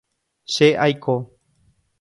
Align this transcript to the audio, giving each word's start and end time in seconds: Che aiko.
Che 0.53 0.67
aiko. 0.85 1.15